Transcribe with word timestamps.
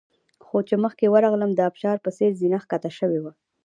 خو 0.45 0.57
چې 0.67 0.75
مخکې 0.83 1.05
ورغلم 1.13 1.51
د 1.55 1.59
ابشار 1.69 1.97
په 2.05 2.09
څېر 2.17 2.31
زینه 2.39 2.57
ښکته 2.63 2.89
شوې 2.99 3.19
وه. 3.21 3.31